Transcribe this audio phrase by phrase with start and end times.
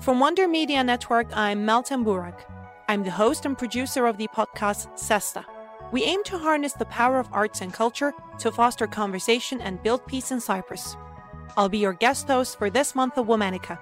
[0.00, 2.40] From Wonder Media Network, I'm Meltem Burak.
[2.88, 5.44] I'm the host and producer of the podcast Sesta.
[5.92, 10.06] We aim to harness the power of arts and culture to foster conversation and build
[10.06, 10.96] peace in Cyprus.
[11.54, 13.78] I'll be your guest host for this month of Womanica.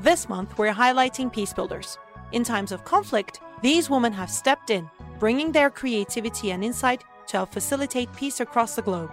[0.00, 1.96] This month, we're highlighting peace builders.
[2.32, 7.36] In times of conflict, these women have stepped in, bringing their creativity and insight to
[7.36, 9.12] help facilitate peace across the globe.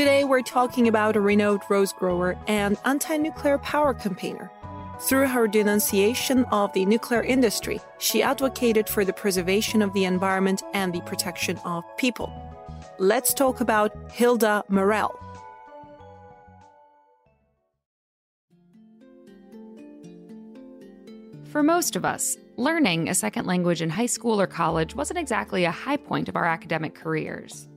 [0.00, 4.50] Today, we're talking about a renowned rose grower and anti nuclear power campaigner.
[4.98, 10.62] Through her denunciation of the nuclear industry, she advocated for the preservation of the environment
[10.72, 12.32] and the protection of people.
[12.98, 15.20] Let's talk about Hilda Murrell.
[21.50, 25.64] For most of us, learning a second language in high school or college wasn't exactly
[25.64, 27.68] a high point of our academic careers.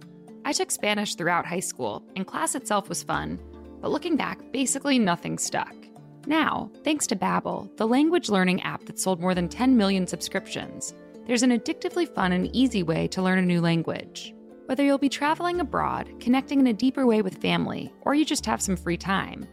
[0.46, 3.40] I took Spanish throughout high school, and class itself was fun,
[3.82, 5.76] but looking back, basically nothing stuck.
[6.26, 10.94] Now, thanks to Babbel, the language learning app that sold more than 10 million subscriptions,
[11.26, 14.34] there's an addictively fun and easy way to learn a new language.
[14.66, 18.46] Whether you'll be traveling abroad, connecting in a deeper way with family, or you just
[18.46, 19.48] have some free time,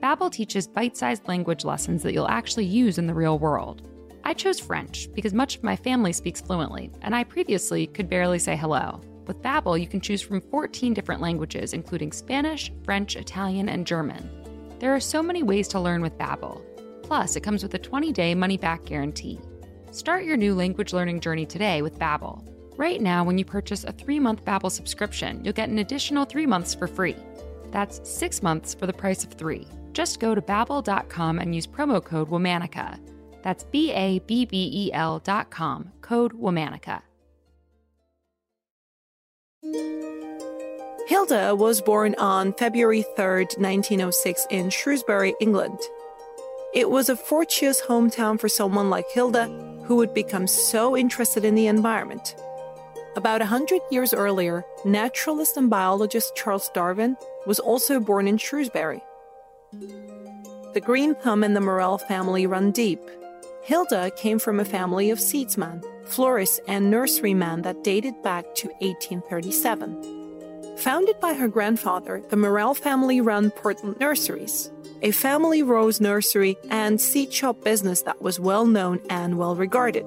[0.00, 3.88] Babbel teaches bite-sized language lessons that you'll actually use in the real world.
[4.22, 8.38] I chose French because much of my family speaks fluently, and I previously could barely
[8.38, 9.00] say hello.
[9.26, 14.30] With Babbel, you can choose from 14 different languages, including Spanish, French, Italian, and German.
[14.78, 16.62] There are so many ways to learn with Babbel.
[17.02, 19.40] Plus, it comes with a 20-day money-back guarantee.
[19.90, 22.46] Start your new language learning journey today with Babbel.
[22.76, 26.74] Right now, when you purchase a 3-month Babbel subscription, you'll get an additional 3 months
[26.74, 27.16] for free.
[27.72, 29.66] That's 6 months for the price of 3.
[29.92, 33.00] Just go to babbel.com and use promo code WOMANICA.
[33.42, 37.00] That's B A B B E L dot com, code WOMANICA.
[41.06, 45.78] Hilda was born on February 3, 1906, in Shrewsbury, England.
[46.74, 49.46] It was a fortuitous hometown for someone like Hilda
[49.84, 52.34] who would become so interested in the environment.
[53.14, 59.00] About a hundred years earlier, naturalist and biologist Charles Darwin was also born in Shrewsbury.
[59.72, 63.00] The Green Thumb and the Murrell family run deep.
[63.62, 70.15] Hilda came from a family of seedsmen, florists, and nurserymen that dated back to 1837.
[70.78, 74.70] Founded by her grandfather, the Murrell family run Portland Nurseries,
[75.00, 80.04] a family rose nursery and seed shop business that was well known and well regarded.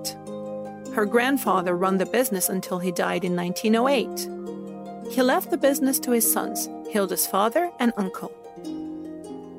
[0.93, 5.11] Her grandfather ran the business until he died in 1908.
[5.11, 8.31] He left the business to his sons, Hilda's father and uncle.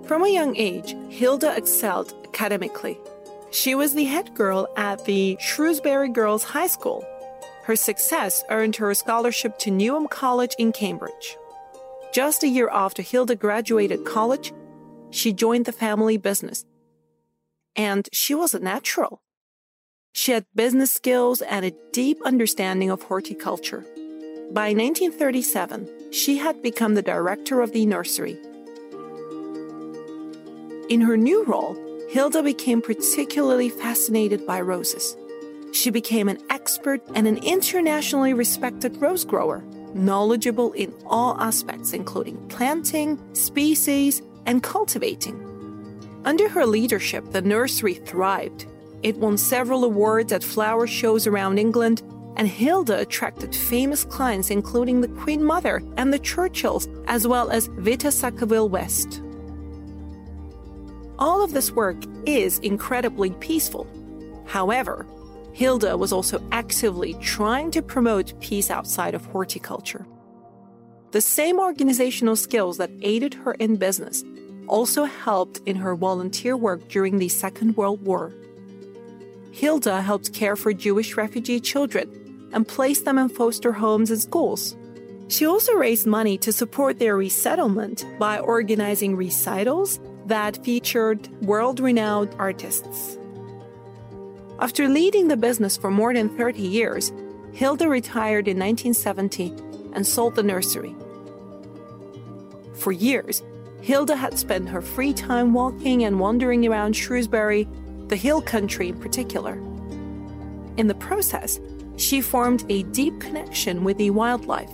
[0.07, 2.99] From a young age, Hilda excelled academically.
[3.51, 7.05] She was the head girl at the Shrewsbury Girls High School
[7.65, 11.37] her success earned her a scholarship to Newnham College in Cambridge.
[12.13, 14.53] Just a year after Hilda graduated college,
[15.11, 16.65] she joined the family business.
[17.77, 19.23] And she was a natural.
[20.13, 23.85] She had business skills and a deep understanding of horticulture.
[24.53, 28.37] By 1937, she had become the director of the nursery.
[30.89, 31.77] In her new role,
[32.11, 35.17] Hilda became particularly fascinated by roses.
[35.73, 39.63] She became an expert and an internationally respected rose grower,
[39.95, 45.47] knowledgeable in all aspects, including planting, species, and cultivating.
[46.25, 48.67] Under her leadership, the nursery thrived.
[49.03, 52.03] It won several awards at flower shows around England,
[52.37, 57.69] and Hilda attracted famous clients, including the Queen Mother and the Churchills, as well as
[57.69, 59.23] Vita Sackville West.
[61.19, 61.97] All of this work
[62.27, 63.87] is incredibly peaceful.
[64.47, 65.07] However,
[65.53, 70.07] Hilda was also actively trying to promote peace outside of horticulture.
[71.13, 74.23] The same organizational skills that aided her in business
[74.69, 78.33] also helped in her volunteer work during the Second World War.
[79.53, 84.77] Hilda helped care for Jewish refugee children and placed them in foster homes and schools.
[85.29, 92.35] She also raised money to support their resettlement by organizing recitals that featured world renowned
[92.39, 93.19] artists.
[94.61, 97.13] After leading the business for more than 30 years,
[97.55, 99.55] Hilda retired in 1970
[99.95, 100.95] and sold the nursery.
[102.75, 103.43] For years,
[103.81, 107.67] Hilda had spent her free time walking and wandering around Shrewsbury,
[108.09, 109.55] the hill country in particular.
[110.77, 111.59] In the process,
[111.97, 114.71] she formed a deep connection with the wildlife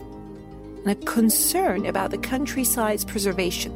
[0.78, 3.72] and a concern about the countryside's preservation.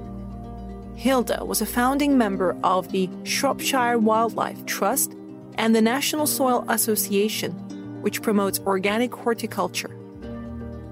[0.96, 5.14] Hilda was a founding member of the Shropshire Wildlife Trust
[5.60, 7.52] and the National Soil Association,
[8.00, 9.94] which promotes organic horticulture.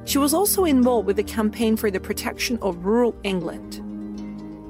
[0.04, 3.80] She was also involved with the campaign for the protection of rural England.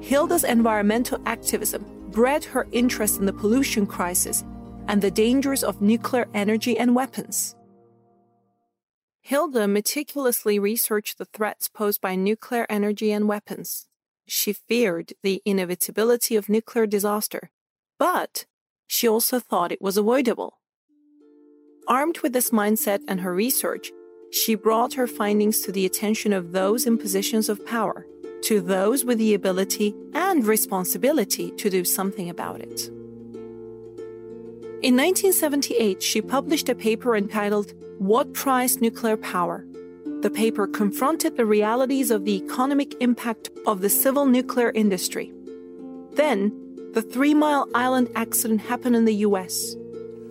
[0.01, 4.45] Hilda's environmental activism bred her interest in the pollution crisis
[4.87, 7.57] and the dangers of nuclear energy and weapons.
[9.19, 13.85] Hilda meticulously researched the threats posed by nuclear energy and weapons.
[14.25, 17.51] She feared the inevitability of nuclear disaster,
[17.97, 18.45] but
[18.89, 20.57] she also thought it was avoidable.
[21.87, 23.91] Armed with this mindset and her research,
[24.31, 28.07] she brought her findings to the attention of those in positions of power,
[28.41, 32.87] to those with the ability and responsibility to do something about it.
[34.81, 39.65] In 1978, she published a paper entitled What Price Nuclear Power?
[40.21, 45.31] The paper confronted the realities of the economic impact of the civil nuclear industry.
[46.13, 49.75] Then, the Three Mile Island accident happened in the U.S.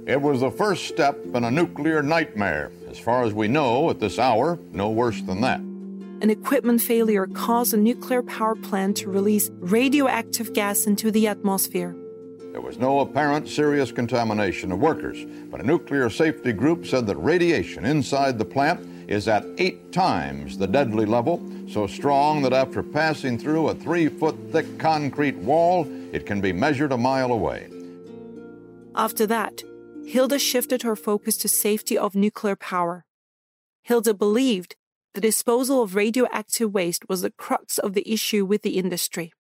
[0.07, 2.73] It was the first step in a nuclear nightmare.
[2.91, 5.61] As far as we know at this hour, no worse than that.
[5.61, 11.95] An equipment failure caused a nuclear power plant to release radioactive gas into the atmosphere.
[12.51, 17.17] There was no apparent serious contamination of workers, but a nuclear safety group said that
[17.19, 22.83] radiation inside the plant is at eight times the deadly level, so strong that after
[22.83, 27.69] passing through a three foot thick concrete wall, it can be measured a mile away.
[28.95, 29.63] After that,
[30.07, 33.05] Hilda shifted her focus to safety of nuclear power.
[33.83, 34.77] Hilda believed
[35.15, 39.33] the disposal of radioactive waste was the crux of the issue with the industry.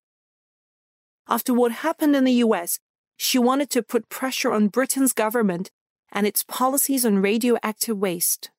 [1.29, 2.81] After what happened in the US,
[3.17, 5.71] she wanted to put pressure on Britain's government
[6.11, 8.51] and its policies on radioactive waste.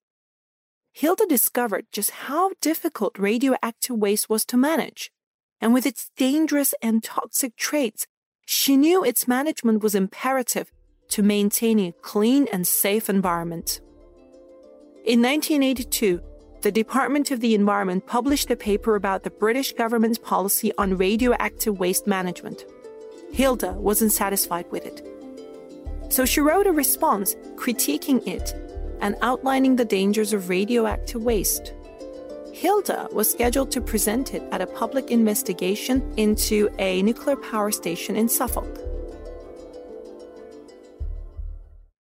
[0.92, 5.12] Hilda discovered just how difficult radioactive waste was to manage
[5.62, 8.08] and with its dangerous and toxic traits,
[8.46, 10.72] she knew its management was imperative
[11.10, 13.82] to maintaining a clean and safe environment.
[15.06, 16.22] In 1982,
[16.62, 21.80] the Department of the Environment published a paper about the British government's policy on radioactive
[21.80, 22.66] waste management.
[23.32, 25.06] Hilda wasn't satisfied with it.
[26.12, 28.54] So she wrote a response critiquing it
[29.02, 31.74] and outlining the dangers of radioactive waste.
[32.54, 38.16] Hilda was scheduled to present it at a public investigation into a nuclear power station
[38.16, 38.80] in Suffolk.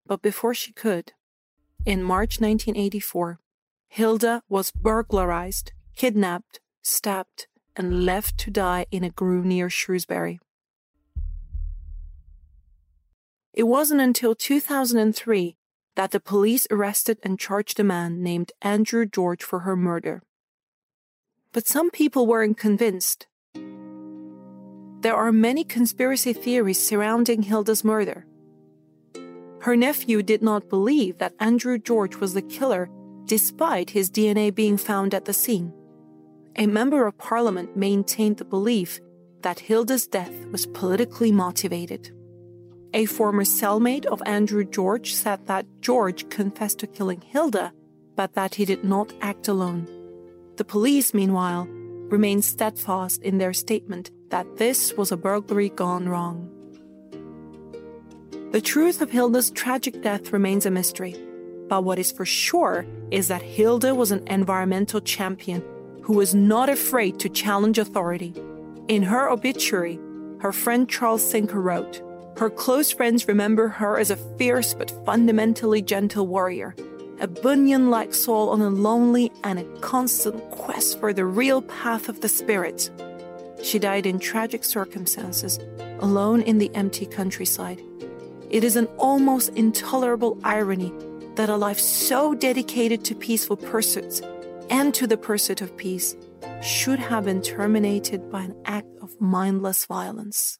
[0.05, 1.13] But before she could,
[1.85, 3.39] in March 1984,
[3.87, 10.39] Hilda was burglarized, kidnapped, stabbed, and left to die in a grove near Shrewsbury.
[13.53, 15.57] It wasn't until 2003
[15.99, 20.23] that the police arrested and charged a man named Andrew George for her murder.
[21.51, 23.27] But some people weren't convinced.
[25.01, 28.25] There are many conspiracy theories surrounding Hilda's murder.
[29.59, 32.89] Her nephew did not believe that Andrew George was the killer
[33.25, 35.73] despite his DNA being found at the scene.
[36.55, 39.01] A member of parliament maintained the belief
[39.41, 42.15] that Hilda's death was politically motivated.
[42.93, 47.71] A former cellmate of Andrew George said that George confessed to killing Hilda,
[48.15, 49.87] but that he did not act alone.
[50.57, 51.67] The police, meanwhile,
[52.09, 56.49] remained steadfast in their statement that this was a burglary gone wrong.
[58.51, 61.15] The truth of Hilda's tragic death remains a mystery,
[61.67, 65.63] but what is for sure is that Hilda was an environmental champion
[66.01, 68.33] who was not afraid to challenge authority.
[68.87, 69.99] In her obituary,
[70.39, 72.01] her friend Charles Sinker wrote,
[72.39, 76.73] Her close friends remember her as a fierce but fundamentally gentle warrior,
[77.19, 82.07] a Bunyan like soul on a lonely and a constant quest for the real path
[82.07, 82.89] of the spirit.
[83.61, 85.59] She died in tragic circumstances,
[85.99, 87.81] alone in the empty countryside.
[88.49, 90.93] It is an almost intolerable irony
[91.35, 94.21] that a life so dedicated to peaceful pursuits
[94.69, 96.15] and to the pursuit of peace
[96.61, 100.57] should have been terminated by an act of mindless violence.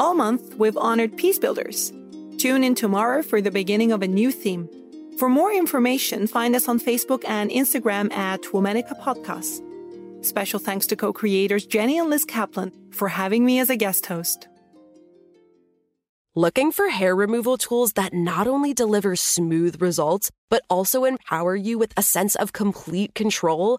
[0.00, 1.92] All month, we've honored peace builders.
[2.38, 4.66] Tune in tomorrow for the beginning of a new theme.
[5.18, 9.60] For more information, find us on Facebook and Instagram at Womanica Podcast.
[10.24, 14.06] Special thanks to co creators Jenny and Liz Kaplan for having me as a guest
[14.06, 14.48] host.
[16.34, 21.76] Looking for hair removal tools that not only deliver smooth results, but also empower you
[21.76, 23.78] with a sense of complete control?